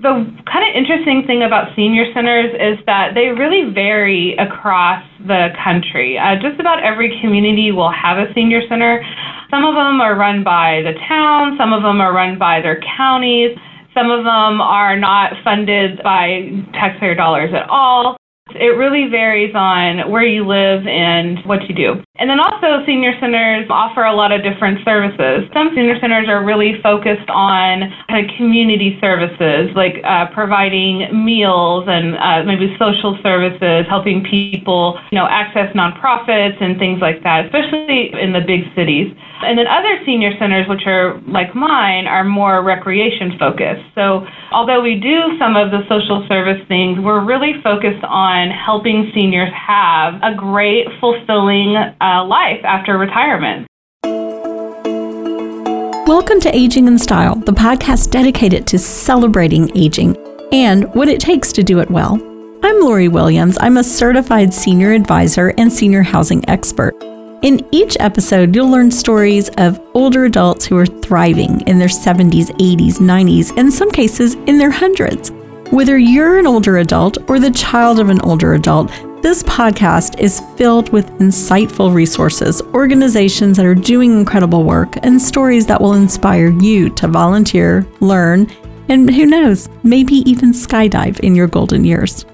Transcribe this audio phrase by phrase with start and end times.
[0.00, 0.14] The
[0.46, 6.16] kind of interesting thing about senior centers is that they really vary across the country.
[6.16, 9.04] Uh, just about every community will have a senior center.
[9.50, 12.80] Some of them are run by the town, some of them are run by their
[12.96, 13.58] counties,
[13.92, 18.16] some of them are not funded by taxpayer dollars at all.
[18.54, 22.04] It really varies on where you live and what you do.
[22.18, 25.46] And then also, senior centers offer a lot of different services.
[25.54, 31.84] Some senior centers are really focused on kind of community services, like uh, providing meals
[31.86, 37.46] and uh, maybe social services, helping people, you know, access nonprofits and things like that,
[37.46, 39.14] especially in the big cities.
[39.40, 43.86] And then other senior centers, which are like mine, are more recreation focused.
[43.94, 49.12] So although we do some of the social service things, we're really focused on helping
[49.14, 53.66] seniors have a great, fulfilling uh, Uh, life after retirement.
[56.08, 60.16] Welcome to Aging in Style, the podcast dedicated to celebrating aging
[60.50, 62.14] and what it takes to do it well.
[62.62, 63.58] I'm Lori Williams.
[63.60, 66.94] I'm a certified senior advisor and senior housing expert.
[67.42, 72.48] In each episode, you'll learn stories of older adults who are thriving in their 70s,
[72.56, 75.30] 80s, 90s, and in some cases in their hundreds.
[75.72, 78.90] Whether you're an older adult or the child of an older adult,
[79.22, 85.66] this podcast is filled with insightful resources, organizations that are doing incredible work, and stories
[85.66, 88.46] that will inspire you to volunteer, learn,
[88.88, 92.24] and who knows, maybe even skydive in your golden years.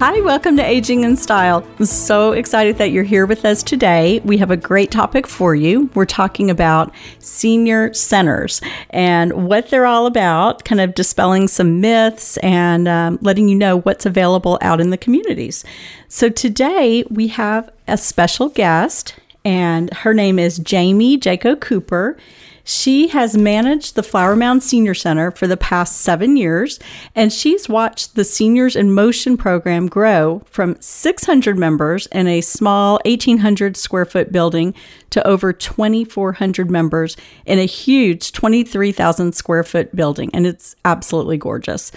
[0.00, 1.62] Hi, welcome to Aging in Style.
[1.78, 4.20] I'm so excited that you're here with us today.
[4.24, 5.90] We have a great topic for you.
[5.92, 12.38] We're talking about senior centers and what they're all about, kind of dispelling some myths
[12.38, 15.66] and um, letting you know what's available out in the communities.
[16.08, 22.16] So today we have a special guest, and her name is Jamie Jaco Cooper.
[22.64, 26.78] She has managed the Flower Mound Senior Center for the past seven years,
[27.14, 33.00] and she's watched the Seniors in Motion program grow from 600 members in a small
[33.04, 34.74] 1,800 square foot building
[35.10, 41.92] to over 2,400 members in a huge 23,000 square foot building, and it's absolutely gorgeous.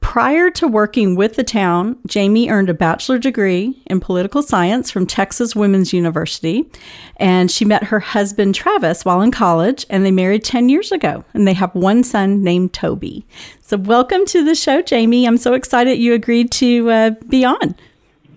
[0.00, 5.06] Prior to working with the town, Jamie earned a bachelor degree in political science from
[5.06, 6.70] Texas Women's University.
[7.16, 11.24] And she met her husband, Travis, while in college, and they married 10 years ago.
[11.34, 13.26] And they have one son named Toby.
[13.60, 15.26] So, welcome to the show, Jamie.
[15.26, 17.74] I'm so excited you agreed to uh, be on.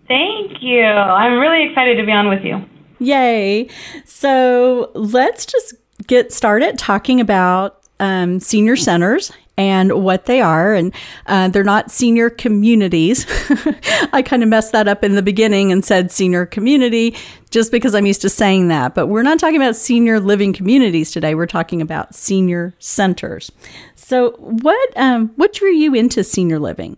[0.08, 0.84] Thank you.
[0.84, 2.66] I'm really excited to be on with you.
[3.00, 3.70] Yay.
[4.06, 5.76] So, let's just
[6.08, 10.74] get started talking about um, senior centers and what they are.
[10.74, 10.94] And
[11.28, 13.26] uh, they're not senior communities.
[14.14, 17.16] I kind of messed that up in the beginning and said senior community
[17.52, 18.96] just because I'm used to saying that.
[18.96, 21.36] But we're not talking about senior living communities today.
[21.36, 23.52] We're talking about senior centers.
[23.96, 26.98] So, what um, what drew you into senior living?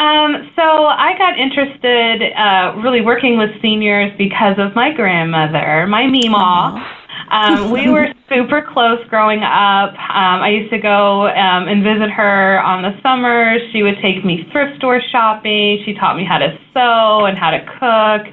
[0.00, 6.04] Um, so I got interested uh, really working with seniors because of my grandmother, my
[6.04, 6.99] Meemaw.
[7.30, 9.94] Um, we were super close growing up.
[9.94, 13.62] Um, I used to go um, and visit her on the summers.
[13.72, 15.82] She would take me thrift store shopping.
[15.84, 18.26] She taught me how to sew and how to cook.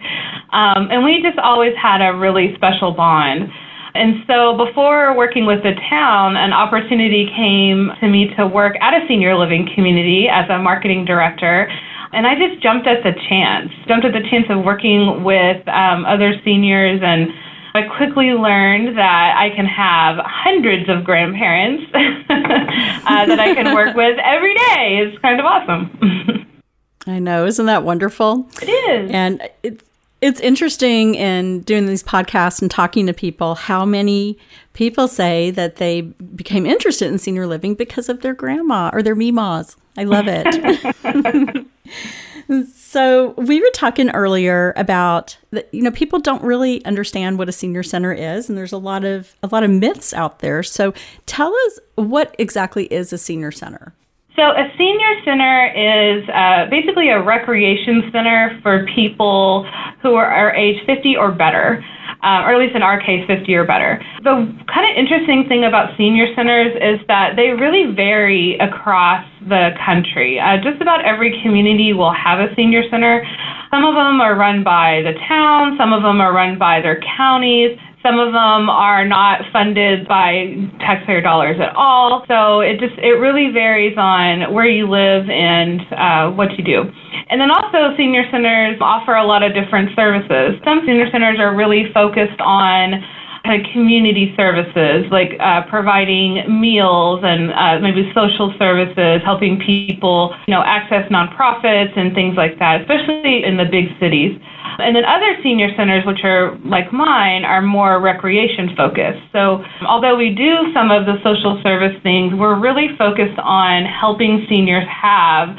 [0.52, 3.50] Um, and we just always had a really special bond.
[3.94, 8.94] And so before working with the town, an opportunity came to me to work at
[8.94, 11.70] a senior living community as a marketing director.
[12.14, 16.06] And I just jumped at the chance, jumped at the chance of working with um,
[16.06, 17.30] other seniors and
[17.78, 23.96] I quickly learned that I can have hundreds of grandparents uh, that I can work
[23.96, 25.00] with every day.
[25.04, 26.48] It's kind of awesome.
[27.08, 27.46] I know.
[27.46, 28.50] Isn't that wonderful?
[28.62, 29.12] It is.
[29.12, 29.84] And it's
[30.20, 34.38] it's interesting in doing these podcasts and talking to people how many
[34.74, 39.16] people say that they became interested in senior living because of their grandma or their
[39.16, 39.76] meemaws.
[39.96, 41.68] I love it.
[42.74, 45.38] So we were talking earlier about
[45.72, 49.04] you know people don't really understand what a senior center is and there's a lot
[49.04, 50.64] of a lot of myths out there.
[50.64, 50.94] So
[51.26, 53.94] tell us what exactly is a senior center?
[54.38, 59.66] So a senior center is uh, basically a recreation center for people
[60.04, 61.84] who are, are age 50 or better
[62.24, 64.02] um, or at least in our case, 50 or better.
[64.24, 69.72] The kind of interesting thing about senior centers is that they really vary across the
[69.86, 70.40] country.
[70.40, 73.24] Uh, just about every community will have a senior center.
[73.70, 77.00] Some of them are run by the town, some of them are run by their
[77.18, 77.78] counties.
[78.08, 82.24] Some of them are not funded by taxpayer dollars at all.
[82.30, 86.88] So it just it really varies on where you live and uh, what you do.
[87.30, 90.56] And then also, senior centers offer a lot of different services.
[90.64, 93.04] Some senior centers are really focused on
[93.44, 100.36] kind of community services like uh, providing meals and uh, maybe social services, helping people,
[100.48, 104.40] you know, access nonprofits and things like that, especially in the big cities.
[104.80, 109.22] And then other senior centers, which are like mine, are more recreation focused.
[109.32, 114.46] So although we do some of the social service things, we're really focused on helping
[114.50, 115.50] seniors have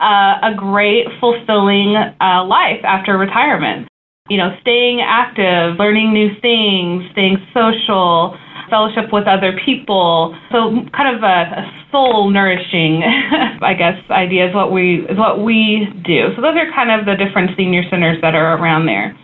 [0.00, 3.88] uh, a great, fulfilling uh, life after retirement
[4.30, 8.34] you know, staying active, learning new things, staying social,
[8.70, 10.34] fellowship with other people.
[10.50, 13.02] So kind of a, a soul nourishing,
[13.60, 16.32] I guess, idea is what we is what we do.
[16.36, 19.14] So those are kind of the different senior centers that are around there.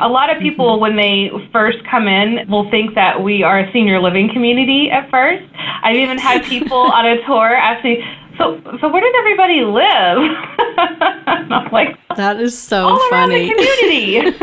[0.00, 0.82] A lot of people, mm-hmm.
[0.82, 5.08] when they first come in, will think that we are a senior living community at
[5.10, 5.46] first.
[5.54, 8.02] I've even had people on a tour ask me,
[8.40, 10.18] so, so where does everybody live?
[11.50, 13.52] I'm like, that is so all funny.
[13.52, 14.34] Community.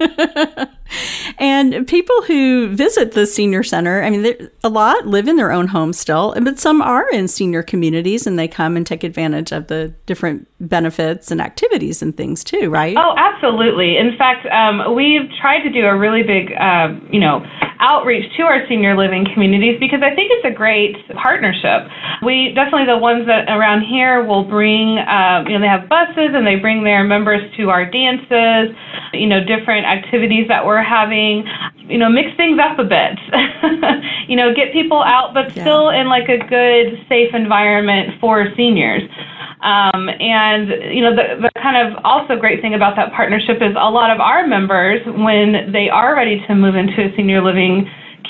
[1.38, 5.68] and people who visit the senior center, I mean, a lot live in their own
[5.68, 9.68] homes still, but some are in senior communities and they come and take advantage of
[9.68, 12.96] the different benefits and activities and things too, right?
[12.98, 13.96] Oh, absolutely.
[13.96, 17.44] In fact, um, we've tried to do a really big, uh, you know,
[17.84, 21.84] outreach to our senior living communities because I think it's a great partnership.
[22.24, 26.32] We definitely the ones that around here will bring, uh, you know, they have buses
[26.32, 28.74] and they bring their members to our dances,
[29.12, 31.44] you know, different activities that we're having,
[31.84, 33.20] you know, mix things up a bit,
[34.28, 35.62] you know, get people out, but yeah.
[35.62, 39.02] still in like a good, safe environment for seniors.
[39.64, 43.72] Um, and you know, the, the kind of also great thing about that partnership is
[43.80, 47.73] a lot of our members, when they are ready to move into a senior living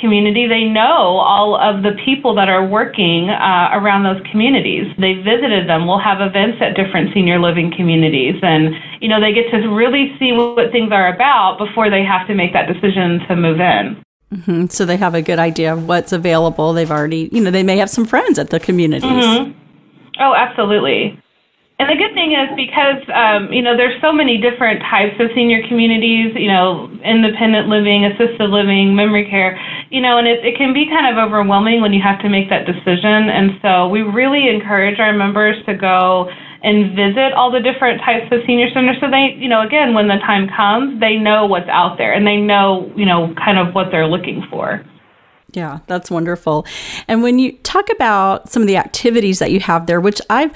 [0.00, 4.86] community, they know all of the people that are working uh, around those communities.
[4.98, 5.86] They visited them.
[5.86, 10.14] We'll have events at different senior living communities, and you know, they get to really
[10.18, 14.02] see what things are about before they have to make that decision to move in.
[14.32, 14.66] Mm-hmm.
[14.68, 16.72] So they have a good idea of what's available.
[16.72, 19.10] They've already, you know, they may have some friends at the communities.
[19.10, 19.52] Mm-hmm.
[20.20, 21.20] Oh, absolutely.
[21.78, 25.30] And the good thing is because um, you know there's so many different types of
[25.34, 29.58] senior communities, you know, independent living, assisted living, memory care,
[29.90, 32.48] you know, and it, it can be kind of overwhelming when you have to make
[32.48, 33.26] that decision.
[33.26, 36.30] And so we really encourage our members to go
[36.62, 40.08] and visit all the different types of senior centers so they, you know, again, when
[40.08, 43.74] the time comes, they know what's out there and they know, you know, kind of
[43.74, 44.82] what they're looking for.
[45.54, 46.66] Yeah, that's wonderful.
[47.06, 50.50] And when you talk about some of the activities that you have there, which I've,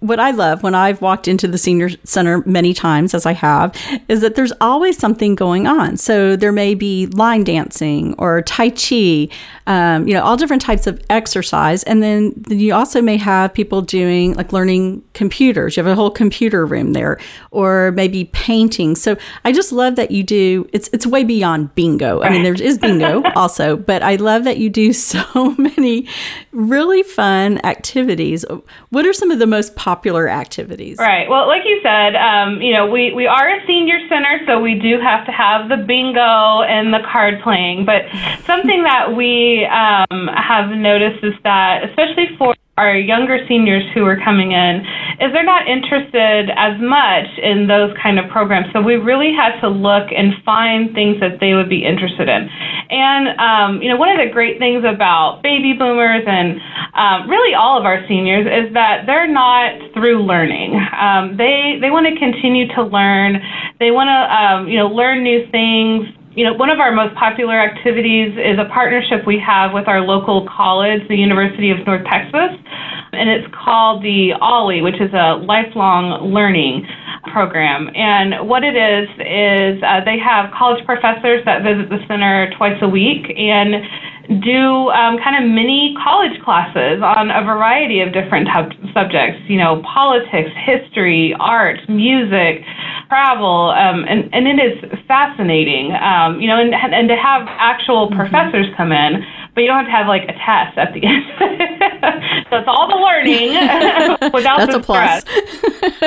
[0.00, 3.74] what I love when I've walked into the senior center many times, as I have,
[4.08, 5.96] is that there's always something going on.
[5.96, 9.28] So there may be line dancing or Tai Chi,
[9.66, 11.82] um, you know, all different types of exercise.
[11.84, 15.76] And then you also may have people doing like learning computers.
[15.76, 17.18] You have a whole computer room there,
[17.50, 18.96] or maybe painting.
[18.96, 22.22] So I just love that you do, it's, it's way beyond bingo.
[22.22, 26.06] I mean, there is bingo also, but I love love that you do so many
[26.52, 28.44] really fun activities.
[28.90, 30.98] What are some of the most popular activities?
[30.98, 31.28] Right.
[31.28, 34.74] Well, like you said, um, you know, we, we are a senior center, so we
[34.74, 37.84] do have to have the bingo and the card playing.
[37.84, 38.02] But
[38.44, 44.16] something that we um, have noticed is that, especially for our younger seniors who are
[44.16, 44.80] coming in
[45.20, 48.72] is they're not interested as much in those kind of programs.
[48.72, 52.48] So we really had to look and find things that they would be interested in.
[52.88, 56.58] And, um, you know, one of the great things about baby boomers and
[56.96, 60.80] um, really all of our seniors is that they're not through learning.
[60.96, 63.36] Um, they, they want to continue to learn.
[63.78, 66.08] They want to, um, you know, learn new things
[66.40, 70.00] you know, one of our most popular activities is a partnership we have with our
[70.00, 72.56] local college, the University of North Texas,
[73.12, 76.88] and it's called the OLLI, which is a lifelong learning
[77.30, 77.90] program.
[77.94, 82.78] And what it is, is uh, they have college professors that visit the center twice
[82.80, 83.84] a week and
[84.28, 89.58] do um, kind of mini college classes on a variety of different t- subjects, you
[89.58, 92.62] know, politics, history, art, music,
[93.08, 98.06] travel, um, and, and it is fascinating, um, you know, and, and to have actual
[98.06, 98.20] mm-hmm.
[98.20, 99.24] professors come in,
[99.54, 101.24] but you don't have to have like a test at the end.
[102.50, 103.50] so it's all the learning
[104.32, 105.24] without That's the stress.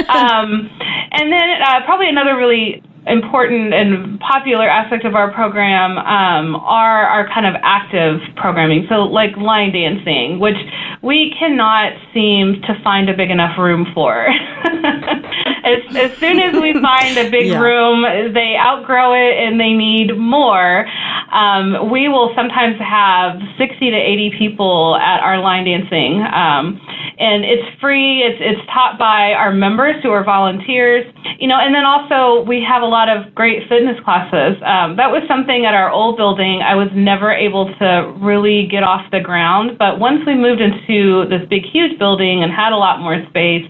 [0.08, 0.70] um,
[1.12, 7.04] and then uh, probably another really important and popular aspect of our program um, are
[7.06, 8.86] our kind of active programming.
[8.90, 10.58] So, like line dancing, which
[11.02, 14.28] we cannot seem to find a big enough room for.
[15.64, 17.60] as, as soon as we find a big yeah.
[17.60, 20.88] room, they outgrow it and they need more.
[21.32, 26.22] Um, we will sometimes have 60 to 80 people at our line dancing.
[26.22, 26.80] Um,
[27.18, 28.22] and it's free.
[28.22, 31.06] It's, it's taught by our members who are volunteers.
[31.40, 34.62] You know, and then also we have a lot of great fitness classes.
[34.62, 38.84] Um, that was something at our old building I was never able to really get
[38.84, 39.78] off the ground.
[39.80, 43.66] But once we moved into this big, huge building and had a lot more space,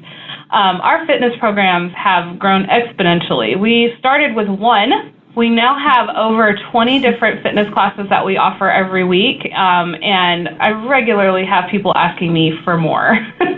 [0.52, 3.58] um, our fitness programs have grown exponentially.
[3.58, 4.92] We started with one.
[5.36, 10.50] We now have over 20 different fitness classes that we offer every week, um, and
[10.62, 13.14] I regularly have people asking me for more.
[13.42, 13.56] uh,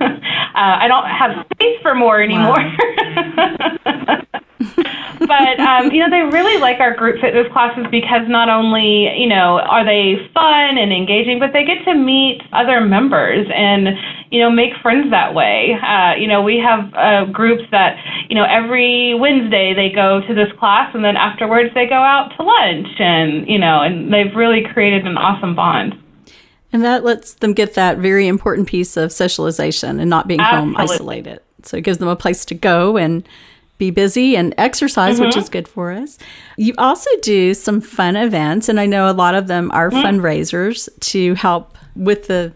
[0.55, 2.63] I don't have space for more anymore.
[2.63, 4.21] Wow.
[5.27, 9.27] but um, you know, they really like our group fitness classes because not only you
[9.27, 13.89] know are they fun and engaging, but they get to meet other members and
[14.31, 15.77] you know make friends that way.
[15.81, 17.97] Uh, you know, we have uh, groups that
[18.29, 22.31] you know every Wednesday they go to this class and then afterwards they go out
[22.37, 25.95] to lunch and you know and they've really created an awesome bond.
[26.73, 30.73] And that lets them get that very important piece of socialization and not being Absolutely.
[30.73, 31.39] home isolated.
[31.63, 33.27] So it gives them a place to go and
[33.77, 35.25] be busy and exercise, mm-hmm.
[35.25, 36.17] which is good for us.
[36.57, 40.05] You also do some fun events, and I know a lot of them are mm-hmm.
[40.05, 42.53] fundraisers to help with the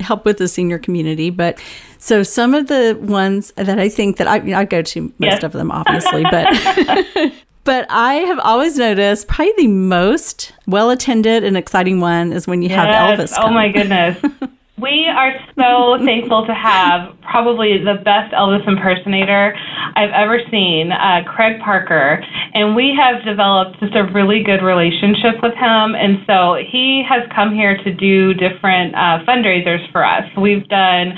[0.00, 1.30] help with the senior community.
[1.30, 1.60] But
[1.98, 5.42] so some of the ones that I think that I I go to most yes.
[5.42, 7.32] of them, obviously, but.
[7.64, 12.62] but I have always noticed probably the most well attended and exciting one is when
[12.62, 12.78] you yes.
[12.78, 13.34] have Elvis.
[13.34, 13.50] Come.
[13.50, 14.22] Oh my goodness.
[14.80, 19.54] We are so thankful to have probably the best Elvis impersonator
[19.96, 22.22] I've ever seen, uh, Craig Parker.
[22.54, 25.94] And we have developed just a really good relationship with him.
[25.94, 30.24] And so he has come here to do different uh, fundraisers for us.
[30.40, 31.12] We've done,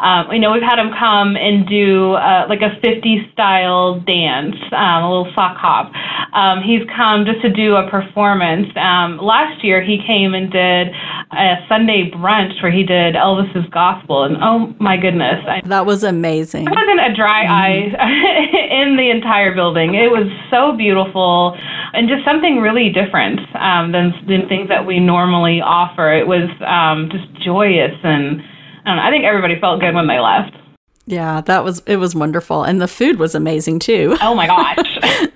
[0.00, 4.56] um, you know, we've had him come and do uh, like a 50 style dance,
[4.72, 5.92] um, a little sock hop.
[6.34, 8.68] Um, he's come just to do a performance.
[8.76, 10.88] Um, last year, he came and did
[11.32, 14.24] a Sunday brunch where he did Elvis's gospel.
[14.24, 15.44] And oh my goodness.
[15.46, 16.64] I, that was amazing.
[16.64, 17.96] There wasn't a dry mm-hmm.
[17.96, 19.94] eye in the entire building.
[19.94, 21.56] It was so beautiful
[21.92, 26.12] and just something really different um, than, than things that we normally offer.
[26.12, 28.42] It was um, just joyous and
[28.84, 30.56] I, I think everybody felt good when they left.
[31.06, 34.16] Yeah, that was it was wonderful and the food was amazing too.
[34.20, 35.28] Oh my gosh.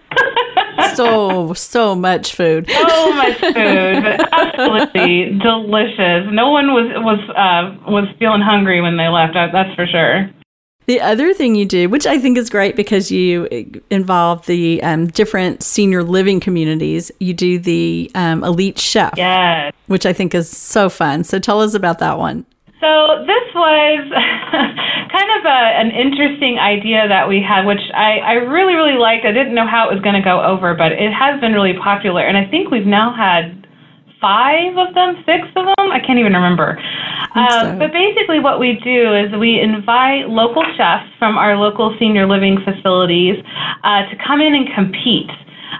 [0.97, 2.69] so so much food.
[2.71, 6.27] So much food, but absolutely delicious.
[6.31, 9.35] No one was was uh, was feeling hungry when they left.
[9.35, 10.31] That's for sure.
[10.87, 13.47] The other thing you do, which I think is great because you
[13.91, 19.73] involve the um, different senior living communities, you do the um, elite chef, yes.
[19.87, 21.23] which I think is so fun.
[21.23, 22.45] So tell us about that one.
[22.81, 24.01] So this was
[25.13, 29.27] kind of a, an interesting idea that we had, which I, I really, really liked.
[29.29, 31.77] I didn't know how it was going to go over, but it has been really
[31.77, 32.25] popular.
[32.25, 33.69] And I think we've now had
[34.17, 35.93] five of them, six of them.
[35.93, 36.81] I can't even remember.
[37.37, 37.85] Um, so.
[37.85, 42.65] But basically, what we do is we invite local chefs from our local senior living
[42.65, 43.37] facilities
[43.85, 45.29] uh, to come in and compete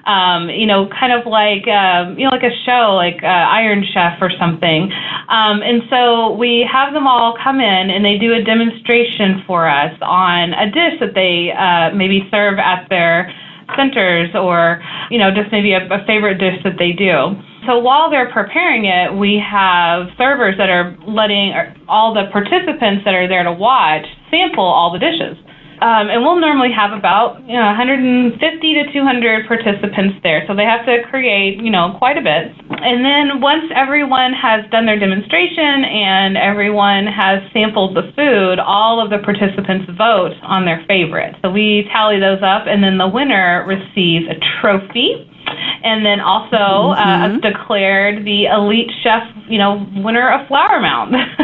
[0.07, 3.85] um, you know, kind of like um, you know, like a show, like uh, Iron
[3.93, 4.91] Chef or something.
[5.29, 9.69] Um, and so we have them all come in and they do a demonstration for
[9.69, 13.33] us on a dish that they uh, maybe serve at their
[13.77, 17.39] centers or you know just maybe a, a favorite dish that they do.
[17.67, 21.53] So while they're preparing it, we have servers that are letting
[21.89, 25.37] all the participants that are there to watch sample all the dishes.
[25.81, 30.69] Um, and we'll normally have about you know 150 to 200 participants there, so they
[30.69, 32.53] have to create you know quite a bit.
[32.69, 39.01] And then once everyone has done their demonstration and everyone has sampled the food, all
[39.01, 41.37] of the participants vote on their favorite.
[41.41, 45.31] So we tally those up, and then the winner receives a trophy
[45.83, 47.37] and then also uh, mm-hmm.
[47.37, 51.15] uh, declared the elite chef, you know, winner of Flower Mound.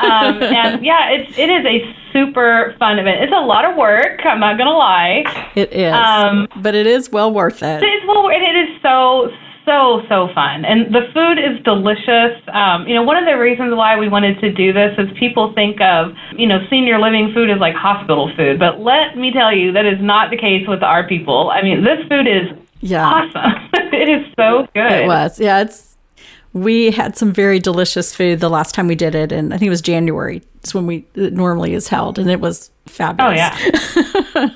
[0.00, 3.22] um, and yeah, it's it is a super fun event.
[3.22, 4.20] It's a lot of work.
[4.24, 5.24] I'm not gonna lie.
[5.54, 7.82] It is, um, but it is well worth it.
[7.82, 9.30] It's well, it is so
[9.64, 12.40] so so fun, and the food is delicious.
[12.52, 15.52] Um, you know, one of the reasons why we wanted to do this is people
[15.54, 19.54] think of you know senior living food as like hospital food, but let me tell
[19.54, 21.50] you that is not the case with our people.
[21.50, 22.48] I mean, this food is
[22.80, 23.06] yeah.
[23.06, 23.70] awesome.
[23.92, 24.92] it is so good.
[24.92, 25.60] It was, yeah.
[25.60, 25.96] It's
[26.52, 29.68] we had some very delicious food the last time we did it, and I think
[29.68, 30.42] it was January.
[30.56, 33.30] It's when we it normally is held, and it was fabulous.
[33.30, 34.50] Oh yeah.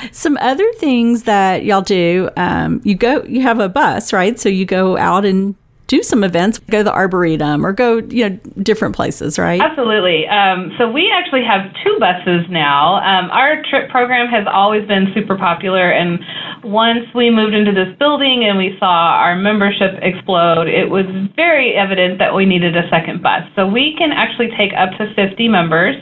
[0.12, 4.38] some other things that y'all do, um, you go, you have a bus, right?
[4.38, 5.54] So you go out and
[5.86, 9.60] do some events, go to the Arboretum or go, you know, different places, right?
[9.60, 10.26] Absolutely.
[10.26, 12.96] Um, so we actually have two buses now.
[12.96, 16.18] Um, our trip program has always been super popular, and
[16.64, 21.74] once we moved into this building and we saw our membership explode, it was very
[21.74, 23.42] evident that we needed a second bus.
[23.54, 25.94] So we can actually take up to 50 members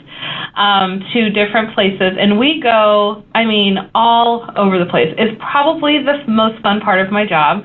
[0.55, 5.13] um, to different places, and we go, I mean, all over the place.
[5.17, 7.63] It's probably the most fun part of my job.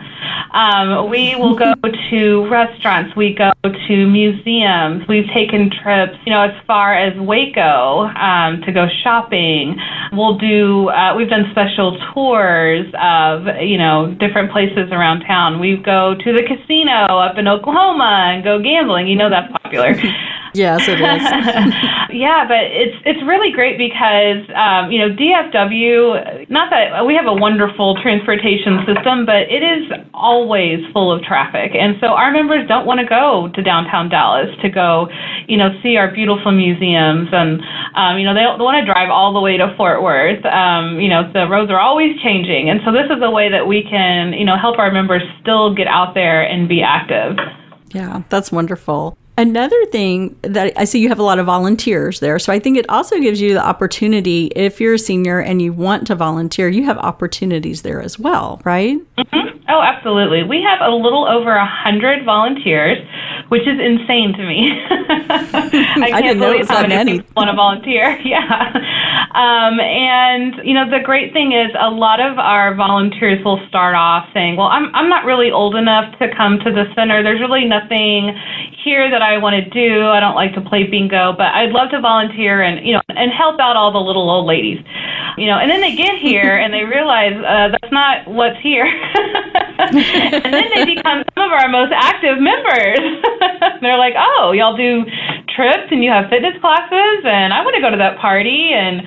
[0.53, 1.91] Um, we will go to
[2.49, 8.63] restaurants, we go to museums, we've taken trips, you know, as far as Waco um,
[8.63, 9.77] to go shopping.
[10.13, 15.61] We'll do, uh, we've done special tours of, you know, different places around town.
[15.61, 19.07] We go to the casino up in Oklahoma and go gambling.
[19.09, 19.95] You know, that's popular.
[20.61, 21.23] Yes, it is.
[22.11, 26.51] yeah, but it's it's really great because um, you know DFW.
[26.51, 31.73] Not that we have a wonderful transportation system, but it is always full of traffic,
[31.79, 35.07] and so our members don't want to go to downtown Dallas to go,
[35.47, 37.63] you know, see our beautiful museums, and
[37.95, 40.45] um, you know they, don't they want to drive all the way to Fort Worth.
[40.45, 43.67] Um, you know, the roads are always changing, and so this is a way that
[43.67, 47.39] we can you know help our members still get out there and be active.
[47.95, 49.17] Yeah, that's wonderful.
[49.41, 52.39] Another thing that I see you have a lot of volunteers there.
[52.39, 55.73] So I think it also gives you the opportunity, if you're a senior and you
[55.73, 58.99] want to volunteer, you have opportunities there as well, right?
[59.17, 59.51] Mm-hmm.
[59.71, 60.43] Oh, absolutely.
[60.43, 62.99] We have a little over a hundred volunteers,
[63.49, 64.73] which is insane to me.
[64.91, 67.23] I, I, didn't know it was that many.
[67.37, 68.19] Want to volunteer?
[68.31, 68.73] Yeah.
[69.31, 73.95] Um, and you know, the great thing is, a lot of our volunteers will start
[73.95, 77.23] off saying, "Well, I'm I'm not really old enough to come to the center.
[77.23, 78.35] There's really nothing
[78.85, 80.07] here that I want to do.
[80.09, 83.31] I don't like to play bingo, but I'd love to volunteer and you know and
[83.33, 84.79] help out all the little old ladies."
[85.37, 88.85] You know, and then they get here and they realize uh, that's not what's here.
[89.79, 92.99] and then they become some of our most active members.
[93.81, 95.05] They're like, oh, y'all do
[95.55, 99.01] trips and you have fitness classes, and I want to go to that party and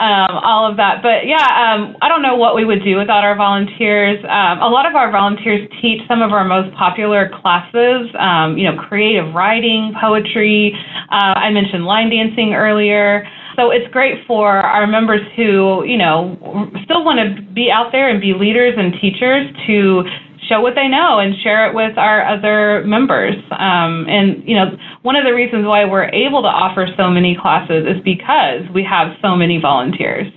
[0.00, 1.02] um, all of that.
[1.02, 4.18] But yeah, um, I don't know what we would do without our volunteers.
[4.24, 8.64] Um, a lot of our volunteers teach some of our most popular classes, um, you
[8.64, 10.72] know, creative writing, poetry.
[11.10, 13.26] Uh, I mentioned line dancing earlier.
[13.56, 16.38] So it's great for our members who, you know,
[16.84, 20.04] still want to be out there and be leaders and teachers to
[20.48, 23.34] show what they know and share it with our other members.
[23.50, 24.66] Um, and, you know,
[25.02, 28.84] one of the reasons why we're able to offer so many classes is because we
[28.84, 30.32] have so many volunteers.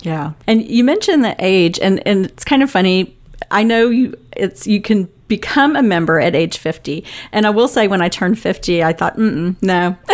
[0.00, 0.32] Yeah.
[0.46, 3.16] And you mentioned the age, and, and it's kind of funny.
[3.50, 7.04] I know you it's you can become a member at age 50.
[7.32, 9.96] And I will say when I turned 50, I thought, no.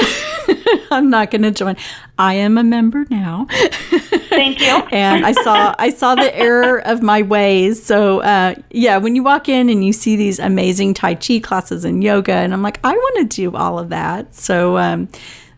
[0.91, 1.77] I'm not going to join.
[2.19, 3.47] I am a member now.
[3.51, 4.69] Thank you.
[4.93, 7.83] and I saw I saw the error of my ways.
[7.83, 11.85] So uh, yeah, when you walk in and you see these amazing Tai Chi classes
[11.85, 14.35] and yoga, and I'm like, I want to do all of that.
[14.35, 15.09] So um,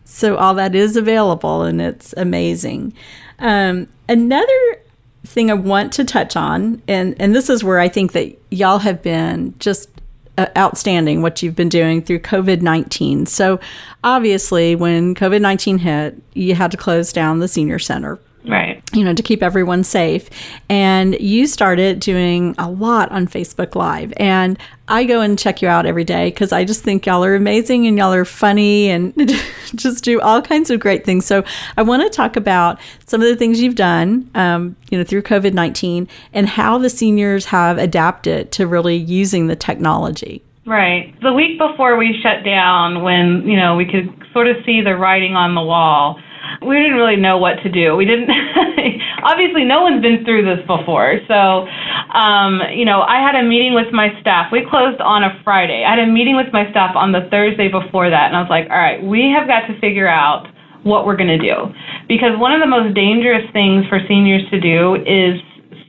[0.03, 2.93] so all that is available, and it's amazing.
[3.39, 4.81] Um, another
[5.25, 8.79] thing I want to touch on, and and this is where I think that y'all
[8.79, 9.89] have been just
[10.37, 13.25] uh, outstanding what you've been doing through COVID 19.
[13.25, 13.59] So,
[14.03, 18.81] obviously, when COVID 19 hit, you had to close down the senior center Right.
[18.93, 20.29] You know, to keep everyone safe.
[20.69, 24.13] And you started doing a lot on Facebook Live.
[24.17, 27.35] And I go and check you out every day because I just think y'all are
[27.35, 29.13] amazing and y'all are funny and
[29.75, 31.25] just do all kinds of great things.
[31.25, 31.43] So
[31.75, 35.23] I want to talk about some of the things you've done, um, you know, through
[35.23, 40.43] COVID 19 and how the seniors have adapted to really using the technology.
[40.65, 41.13] Right.
[41.21, 44.95] The week before we shut down, when, you know, we could sort of see the
[44.95, 46.19] writing on the wall,
[46.65, 47.95] we didn't really know what to do.
[47.95, 48.29] We didn't,
[49.23, 51.19] obviously, no one's been through this before.
[51.27, 51.67] So,
[52.11, 54.51] um, you know, I had a meeting with my staff.
[54.51, 55.83] We closed on a Friday.
[55.85, 58.49] I had a meeting with my staff on the Thursday before that, and I was
[58.49, 60.47] like, all right, we have got to figure out
[60.83, 61.73] what we're going to do.
[62.07, 65.41] Because one of the most dangerous things for seniors to do is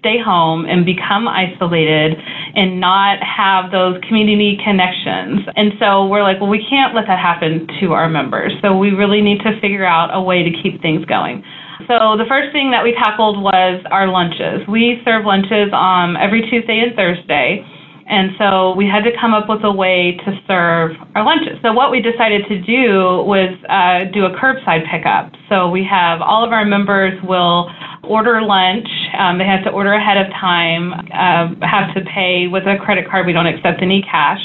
[0.07, 2.15] stay home and become isolated
[2.55, 5.43] and not have those community connections.
[5.59, 8.53] And so we're like, well, we can't let that happen to our members.
[8.63, 11.43] So we really need to figure out a way to keep things going.
[11.91, 14.63] So the first thing that we tackled was our lunches.
[14.71, 17.67] We serve lunches um, every Tuesday and Thursday.
[18.09, 21.59] And so we had to come up with a way to serve our lunches.
[21.63, 25.33] So what we decided to do was uh, do a curbside pickup.
[25.49, 27.69] So we have all of our members will
[28.05, 28.87] order lunch.
[29.19, 33.11] Um, they have to order ahead of time, uh, have to pay with a credit
[33.11, 33.27] card.
[33.27, 34.41] We don't accept any cash.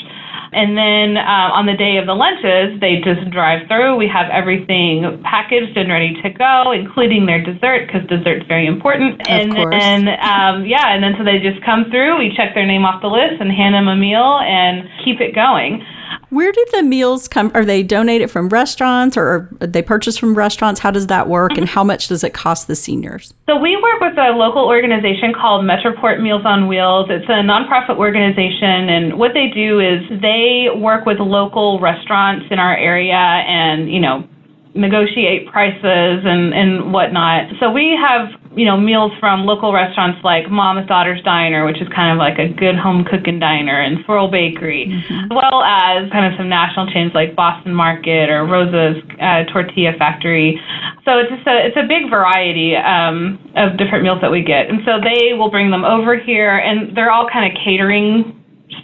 [0.52, 3.96] And then uh, on the day of the lunches, they just drive through.
[3.96, 9.22] We have everything packaged and ready to go, including their dessert because dessert's very important.
[9.22, 9.72] Of and course.
[9.72, 12.20] then um, yeah, and then so they just come through.
[12.20, 15.34] We check their name off the list and hand them a meal and keep it
[15.34, 15.86] going.
[16.32, 17.52] Where do the meals come?
[17.54, 20.80] Are they donated from restaurants or are they purchased from restaurants?
[20.80, 23.34] How does that work and how much does it cost the seniors?
[23.50, 27.08] So we work with a local organization called Metroport Meals on Wheels.
[27.10, 32.60] It's a nonprofit organization, and what they do is they work with local restaurants in
[32.60, 34.26] our area, and you know
[34.74, 37.52] negotiate prices and, and whatnot.
[37.60, 41.88] So we have, you know, meals from local restaurants like Mama's Daughter's Diner, which is
[41.96, 46.26] kind of like a good home cooking diner, and Swirl Bakery, as well as kind
[46.28, 50.60] of some national chains like Boston Market or Rosa's uh, Tortilla Factory.
[51.06, 54.70] So it's just a, it's a big variety um, of different meals that we get.
[54.70, 58.38] And so they will bring them over here, and they're all kind of catering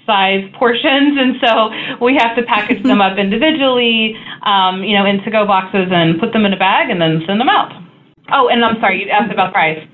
[0.06, 5.21] size portions, and so we have to package them up individually, um, you know, in
[5.23, 7.87] to-go boxes and put them in a bag and then send them out.
[8.31, 9.85] Oh, and I'm sorry, you asked about price.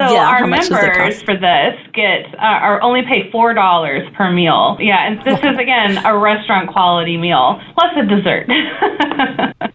[0.00, 3.30] So Yeah, our how much does it members for this get uh, are only pay
[3.30, 4.76] four dollars per meal.
[4.78, 8.46] Yeah, and this is again a restaurant quality meal plus a dessert.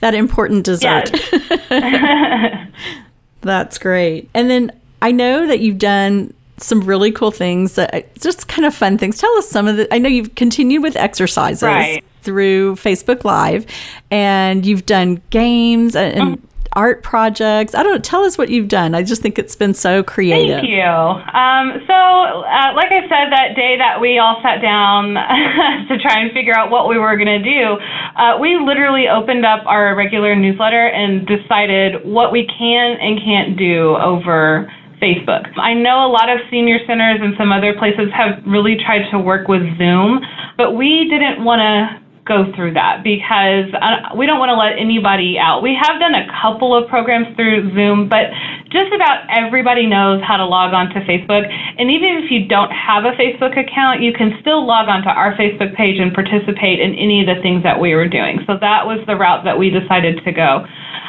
[0.00, 1.10] that important dessert.
[3.42, 4.30] That's great.
[4.34, 8.74] And then I know that you've done some really cool things that just kind of
[8.74, 9.18] fun things.
[9.18, 12.04] Tell us some of the I know you've continued with exercises Right.
[12.22, 13.66] through Facebook Live
[14.10, 17.74] and you've done games and, and art projects.
[17.74, 18.94] I don't tell us what you've done.
[18.94, 20.60] I just think it's been so creative.
[20.60, 20.82] Thank you.
[20.82, 25.14] Um, so, uh, like I said, that day that we all sat down
[25.88, 27.78] to try and figure out what we were going to do,
[28.16, 33.56] uh, we literally opened up our regular newsletter and decided what we can and can't
[33.58, 35.50] do over Facebook.
[35.58, 39.18] I know a lot of senior centers and some other places have really tried to
[39.18, 40.20] work with Zoom,
[40.56, 44.78] but we didn't want to go through that because uh, we don't want to let
[44.78, 45.62] anybody out.
[45.62, 48.30] We have done a couple of programs through Zoom, but
[48.72, 51.44] just about everybody knows how to log on to Facebook.
[51.46, 55.10] And even if you don't have a Facebook account, you can still log on to
[55.10, 58.40] our Facebook page and participate in any of the things that we were doing.
[58.46, 60.64] So that was the route that we decided to go.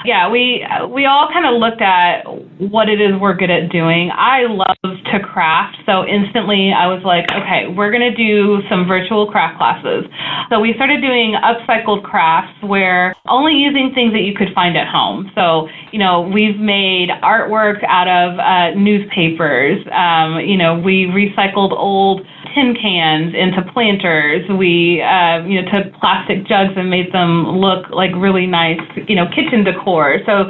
[0.05, 2.27] Yeah, we we all kind of looked at
[2.59, 4.11] what it is we're good at doing.
[4.11, 8.85] I love to craft, so instantly I was like, okay, we're going to do some
[8.85, 10.03] virtual craft classes.
[10.49, 14.87] So we started doing upcycled crafts where only using things that you could find at
[14.87, 15.31] home.
[15.35, 17.52] So, you know, we've made artwork
[17.87, 19.85] out of uh, newspapers.
[19.91, 24.47] Um, you know, we recycled old tin cans into planters.
[24.49, 29.15] We, uh, you know, took plastic jugs and made them look like really nice, you
[29.15, 30.19] know, kitchen decor.
[30.25, 30.49] So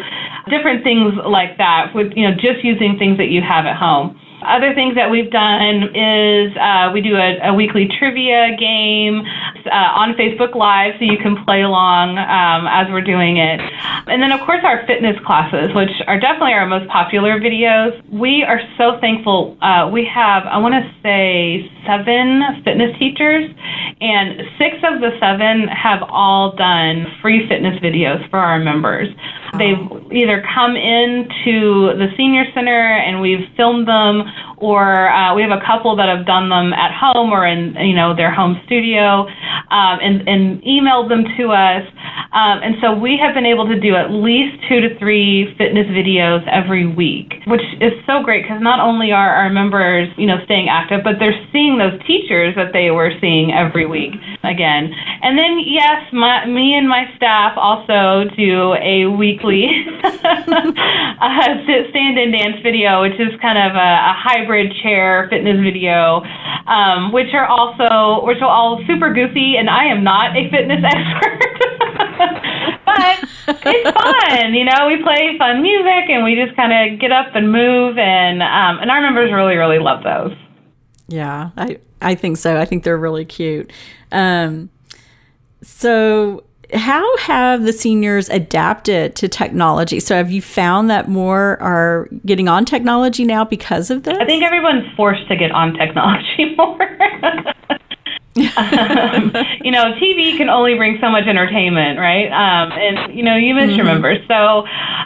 [0.50, 4.20] different things like that with, you know, just using things that you have at home.
[4.46, 9.24] Other things that we've done is uh, we do a, a weekly trivia game
[9.66, 13.60] uh, on Facebook Live, so you can play along um, as we're doing it.
[14.08, 17.96] And then, of course, our fitness classes, which are definitely our most popular videos.
[18.12, 19.58] We are so thankful.
[19.62, 23.50] Uh, we have, I want to say, seven fitness teachers,
[24.02, 29.08] and six of the seven have all done free fitness videos for our members.
[29.58, 34.24] They've either come into the senior center and we've filmed them,
[34.58, 37.96] or uh, we have a couple that have done them at home or in you
[37.96, 39.28] know their home studio,
[39.72, 41.84] um, and and emailed them to us.
[42.34, 45.86] Um, and so we have been able to do at least two to three fitness
[45.88, 50.38] videos every week, which is so great because not only are our members you know
[50.46, 54.92] staying active, but they're seeing those teachers that they were seeing every week again.
[55.22, 59.68] And then yes, my, me and my staff also do a weekly
[60.04, 65.60] uh, sit, stand and dance video, which is kind of a, a hybrid chair fitness
[65.60, 66.24] video,
[66.68, 70.80] um, which are also which are all super goofy, and I am not a fitness
[70.84, 71.44] expert.
[72.86, 73.20] but
[73.68, 74.88] it's fun, you know.
[74.88, 78.80] We play fun music, and we just kind of get up and move, and um,
[78.80, 80.38] and our members really, really love those.
[81.08, 82.58] Yeah, I, I think so.
[82.58, 83.72] I think they're really cute.
[84.12, 84.70] Um,
[85.62, 90.00] so, how have the seniors adapted to technology?
[90.00, 94.18] So, have you found that more are getting on technology now because of this?
[94.20, 96.82] I think everyone's forced to get on technology more.
[98.36, 102.28] um, you know, TV can only bring so much entertainment, right?
[102.32, 104.20] Um, and you know, you your members.
[104.28, 104.66] So,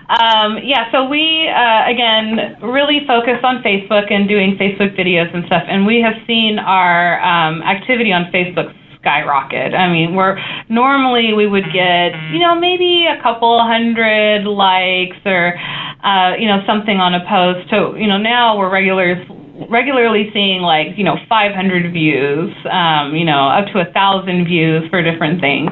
[0.10, 0.89] um, yeah.
[0.91, 5.86] So we uh, again really focus on Facebook and doing Facebook videos and stuff, and
[5.86, 9.74] we have seen our um, activity on Facebook skyrocket.
[9.74, 10.38] I mean, we're
[10.70, 15.58] normally we would get you know maybe a couple hundred likes or
[16.04, 17.70] uh, you know something on a post.
[17.70, 19.26] So you know now we're regulars
[19.70, 24.88] regularly seeing like, you know, 500 views, um, you know, up to a thousand views
[24.90, 25.72] for different things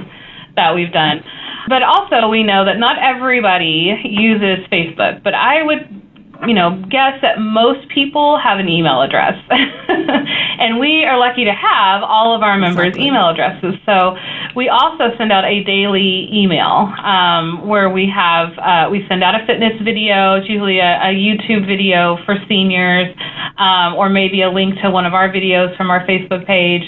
[0.56, 1.24] that we've done.
[1.68, 6.05] But also, we know that not everybody uses Facebook, but I would
[6.48, 9.34] you know, guess that most people have an email address.
[9.50, 13.08] and we are lucky to have all of our members' exactly.
[13.08, 13.76] email addresses.
[13.86, 14.16] So
[14.56, 19.40] we also send out a daily email um, where we have, uh, we send out
[19.40, 20.36] a fitness video.
[20.36, 23.16] It's usually a, a YouTube video for seniors,
[23.58, 26.84] um, or maybe a link to one of our videos from our Facebook page.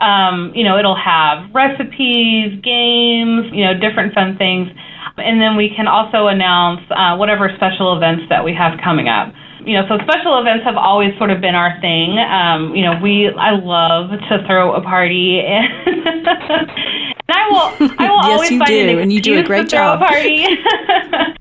[0.00, 4.68] Um, you know, it'll have recipes, games, you know, different fun things.
[5.20, 9.32] And then we can also announce uh, whatever special events that we have coming up.
[9.64, 12.18] You know, so special events have always sort of been our thing.
[12.18, 16.28] Um, you know, we I love to throw a party, and, and
[17.28, 19.68] I will I will yes, always you find do, an and you do a great
[19.68, 20.00] job.
[20.00, 20.46] A party.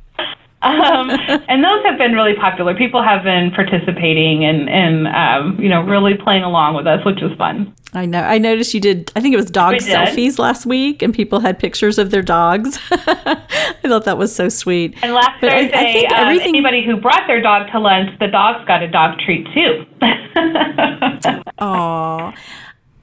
[0.68, 1.10] um,
[1.48, 2.76] and those have been really popular.
[2.76, 7.22] People have been participating and and um, you know really playing along with us, which
[7.22, 7.74] is fun.
[7.94, 8.22] I know.
[8.22, 9.12] I noticed you did.
[9.16, 12.78] I think it was dog selfies last week, and people had pictures of their dogs.
[12.92, 14.96] I thought that was so sweet.
[15.02, 16.50] And last but Thursday, I, I think um, everything...
[16.50, 19.86] anybody who brought their dog to lunch, the dogs got a dog treat too.
[21.60, 22.34] Aw.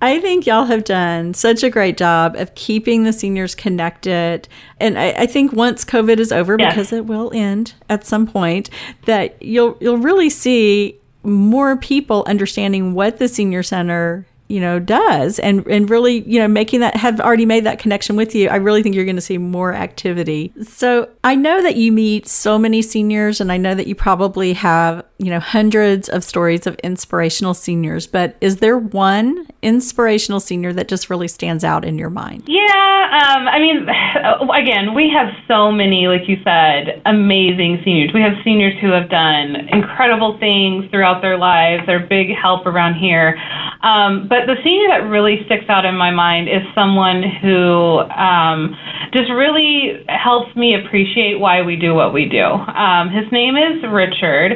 [0.05, 4.47] I think y'all have done such a great job of keeping the seniors connected.
[4.79, 6.75] And I, I think once COVID is over, yes.
[6.75, 8.69] because it will end at some point,
[9.07, 15.39] that you'll you'll really see more people understanding what the senior center you know does.
[15.39, 18.57] And and really you know making that have already made that connection with you i
[18.57, 20.53] really think you're going to see more activity.
[20.63, 24.53] So i know that you meet so many seniors and i know that you probably
[24.53, 30.73] have you know hundreds of stories of inspirational seniors but is there one inspirational senior
[30.73, 32.45] that just really stands out in your mind?
[32.47, 33.89] Yeah um, i mean
[34.55, 38.13] again we have so many like you said amazing seniors.
[38.13, 41.85] We have seniors who have done incredible things throughout their lives.
[41.87, 43.39] They're big help around here.
[43.83, 48.77] Um, but the senior that really sticks out in my mind is someone who um,
[49.13, 52.45] just really helps me appreciate why we do what we do.
[52.45, 54.53] Um, his name is Richard,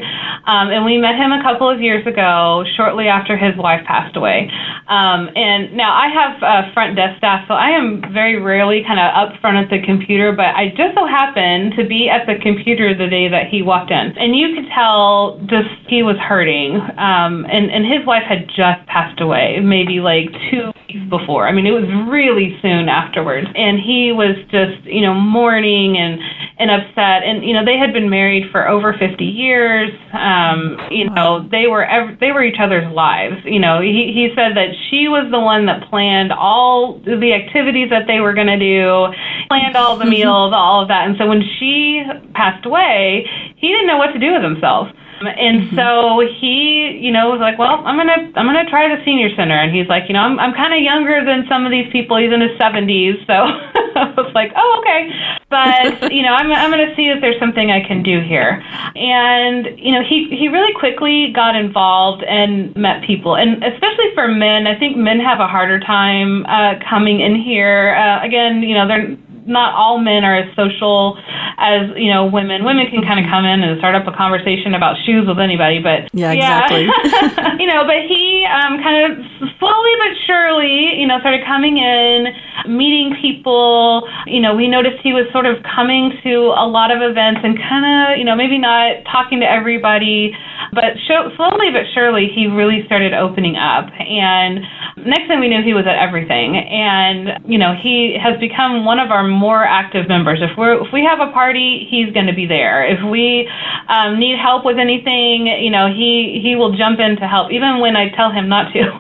[0.47, 4.17] um, and we met him a couple of years ago, shortly after his wife passed
[4.17, 4.51] away.
[4.89, 9.09] Um, and now I have front desk staff, so I am very rarely kind of
[9.13, 12.97] up front at the computer, but I just so happened to be at the computer
[12.97, 14.17] the day that he walked in.
[14.17, 18.85] And you could tell just he was hurting, um, and, and his wife had just
[18.87, 21.47] passed away maybe like two weeks before.
[21.47, 23.47] I mean, it was really soon afterwards.
[23.55, 26.21] And he was just, you know, mourning and,
[26.59, 27.23] and upset.
[27.23, 29.91] And, you know, they had been married for over 50 years.
[30.13, 33.37] Um, you know, they were, ev- they were each other's lives.
[33.45, 37.91] You know, he, he said that she was the one that planned all the activities
[37.91, 39.13] that they were going to do,
[39.49, 41.07] planned all the meals, all of that.
[41.07, 42.03] And so when she
[42.35, 44.89] passed away, he didn't know what to do with himself.
[45.21, 45.77] And mm-hmm.
[45.77, 49.57] so he, you know, was like, "Well, I'm gonna, I'm gonna try the senior center."
[49.57, 52.17] And he's like, "You know, I'm, I'm kind of younger than some of these people.
[52.17, 53.33] He's in his 70s, so
[53.99, 55.11] I was like, "Oh, okay."
[55.51, 58.63] But you know, I'm, I'm gonna see if there's something I can do here.
[58.95, 64.29] And you know, he, he really quickly got involved and met people, and especially for
[64.29, 67.95] men, I think men have a harder time uh, coming in here.
[67.95, 69.17] Uh, again, you know, they're
[69.49, 71.19] not all men are as social
[71.59, 72.65] as you know women.
[72.65, 75.81] Women can kind of come in and start up a conversation about shoes with anybody,
[75.81, 76.85] but yeah, exactly.
[77.59, 79.19] you know, but he um, kind of
[79.59, 82.29] slowly but surely, you know, started coming in,
[82.69, 84.07] meeting people.
[84.27, 87.59] You know, we noticed he was sort of coming to a lot of events and
[87.59, 90.37] kind of, you know, maybe not talking to everybody,
[90.73, 93.89] but show, slowly but surely, he really started opening up.
[93.99, 94.61] And
[95.07, 96.57] next thing we knew, he was at everything.
[96.57, 100.41] And you know, he has become one of our more active members.
[100.43, 102.85] If we're if we have a party, he's going to be there.
[102.85, 103.49] If we
[103.89, 107.79] um, need help with anything, you know, he he will jump in to help, even
[107.79, 108.83] when I tell him not to.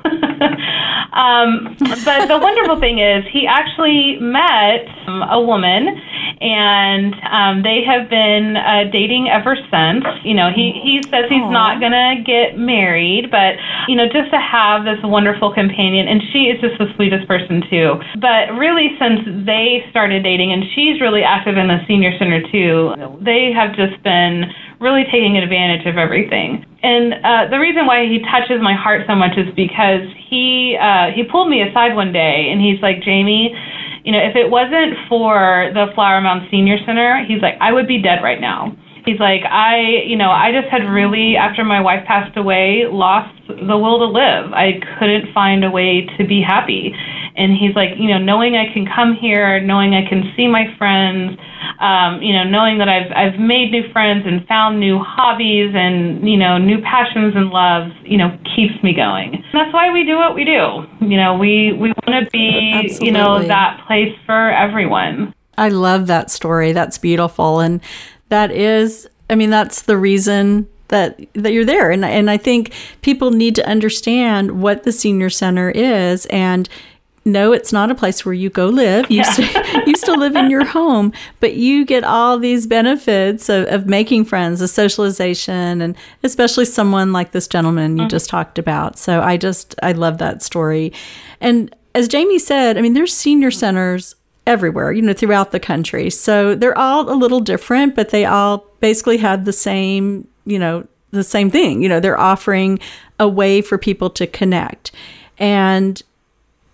[1.12, 4.86] um, but the wonderful thing is, he actually met
[5.30, 5.88] a woman,
[6.40, 10.04] and um, they have been uh, dating ever since.
[10.24, 11.52] You know, he he says he's Aww.
[11.52, 13.56] not going to get married, but
[13.88, 17.62] you know, just to have this wonderful companion, and she is just the sweetest person
[17.68, 17.98] too.
[18.20, 22.92] But really, since they started and she's really active in the senior center too.
[23.24, 24.44] They have just been
[24.80, 26.64] really taking advantage of everything.
[26.82, 31.10] And uh, the reason why he touches my heart so much is because he uh,
[31.14, 33.56] he pulled me aside one day and he's like, Jamie,
[34.04, 37.88] you know, if it wasn't for the Flower Mound Senior Center, he's like, I would
[37.88, 38.76] be dead right now.
[39.04, 43.34] He's like, I, you know, I just had really, after my wife passed away, lost
[43.48, 44.52] the will to live.
[44.52, 46.94] I couldn't find a way to be happy.
[47.36, 50.66] And he's like, you know, knowing I can come here, knowing I can see my
[50.76, 51.38] friends,
[51.80, 56.28] um, you know, knowing that I've I've made new friends and found new hobbies and
[56.28, 59.34] you know new passions and loves, you know, keeps me going.
[59.34, 60.82] And that's why we do what we do.
[61.00, 63.06] You know, we we want to be, Absolutely.
[63.06, 65.32] you know, that place for everyone.
[65.56, 66.72] I love that story.
[66.72, 67.80] That's beautiful, and
[68.28, 72.72] that is, I mean, that's the reason that that you're there and and I think
[73.02, 76.66] people need to understand what the senior center is and
[77.28, 79.10] no, it's not a place where you go live.
[79.10, 79.32] You, yeah.
[79.32, 83.86] st- you still live in your home, but you get all these benefits of, of
[83.86, 88.08] making friends, the socialization, and especially someone like this gentleman you mm-hmm.
[88.08, 88.98] just talked about.
[88.98, 90.92] So I just, I love that story.
[91.40, 94.14] And as Jamie said, I mean, there's senior centers
[94.48, 96.08] everywhere, you know, throughout the country.
[96.10, 100.88] So they're all a little different, but they all basically have the same, you know,
[101.10, 101.82] the same thing.
[101.82, 102.80] You know, they're offering
[103.20, 104.90] a way for people to connect.
[105.38, 106.02] And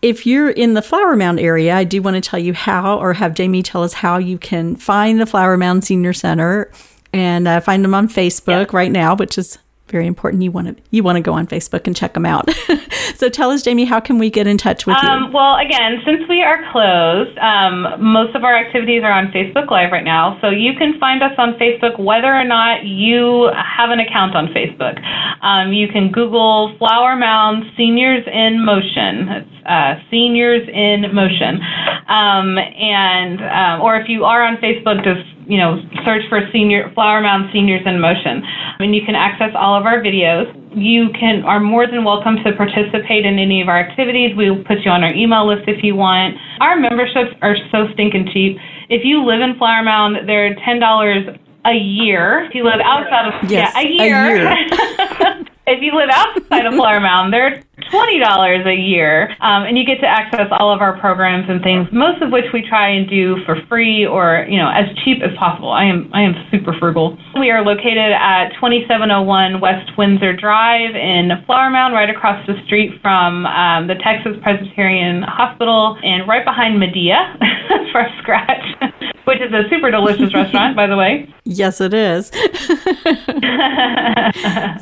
[0.02, 3.12] if you're in the Flower Mound area, I do want to tell you how, or
[3.14, 6.70] have Jamie tell us how you can find the Flower Mound Senior Center
[7.12, 8.76] and uh, find them on Facebook yeah.
[8.76, 9.58] right now, which is
[9.88, 10.42] very important.
[10.42, 12.49] You want to you want to go on Facebook and check them out.
[13.16, 15.31] so tell us, Jaime, how can we get in touch with um, you?
[15.33, 19.92] Well, again, since we are closed, um, most of our activities are on Facebook Live
[19.92, 20.38] right now.
[20.40, 24.49] So you can find us on Facebook whether or not you have an account on
[24.49, 24.99] Facebook.
[25.42, 29.29] Um, you can Google Flower Mound Seniors in Motion.
[29.29, 31.61] It's uh, Seniors in Motion.
[32.09, 36.90] Um, and um, or if you are on Facebook, just you know search for Senior
[36.94, 38.42] Flower Mound Seniors in Motion,
[38.78, 40.48] and you can access all of our videos.
[40.74, 44.37] You can are more than welcome to participate in any of our activities.
[44.37, 46.37] We'll put you on our email list if you want.
[46.61, 48.57] Our memberships are so stinking cheap.
[48.88, 51.24] If you live in Flower Mound, they're ten dollars
[51.64, 52.44] a year.
[52.44, 54.48] If you live outside of yes, yeah, a year.
[54.48, 55.44] A year.
[55.66, 59.85] if you live outside of Flower Mound, they're twenty dollars a year, um, and you
[59.85, 63.09] get to access all of our programs and things, most of which we try and
[63.09, 65.70] do for free or you know as cheap as possible.
[65.70, 67.18] I am I am super frugal.
[67.38, 73.00] We are located at 2701 West Windsor Drive in Flower Mound, right across the street
[73.00, 77.37] from um, the Texas Presbyterian Hospital, and right behind Mi Dia
[77.92, 78.64] for Scratch
[79.24, 81.29] which is a super delicious restaurant, by the way.
[81.44, 82.27] Yes, it is.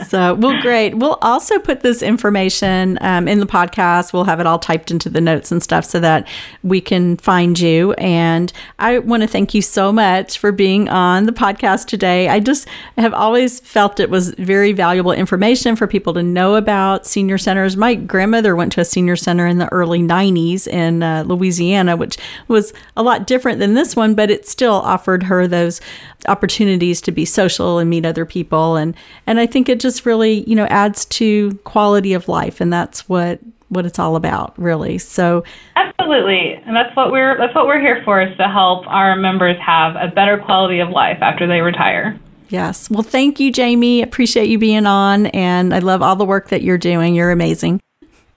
[0.08, 0.94] so, well, great.
[0.94, 4.14] We'll also put this information um, in the podcast.
[4.14, 6.26] We'll have it all typed into the notes and stuff so that
[6.62, 7.92] we can find you.
[7.98, 12.30] And I want to thank you so much for being on the podcast today.
[12.30, 17.04] I just have always felt it was very valuable information for people to know about
[17.06, 17.76] senior centers.
[17.76, 22.16] My grandmother went to a senior center in the early 90s in uh, Louisiana, which
[22.48, 25.82] was a lot different than this one, but it still offered her those
[26.28, 28.94] opportunities to be social and meet other people and
[29.26, 33.08] and I think it just really you know adds to quality of life and that's
[33.08, 34.98] what what it's all about really.
[34.98, 35.44] So
[35.76, 36.54] absolutely.
[36.66, 39.96] And that's what we're that's what we're here for is to help our members have
[39.96, 42.18] a better quality of life after they retire.
[42.48, 42.90] Yes.
[42.90, 44.02] Well thank you jaime.
[44.02, 47.14] Appreciate you being on and i love all the work that you're doing.
[47.14, 47.80] You're amazing.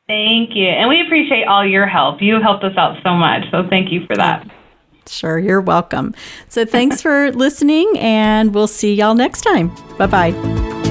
[0.07, 0.67] Thank you.
[0.67, 2.21] And we appreciate all your help.
[2.21, 4.47] You helped us out so much so thank you for that.
[5.07, 6.15] Sure, you're welcome.
[6.49, 9.71] So thanks for listening, and we'll see y'all next time.
[9.97, 10.81] Bye bye.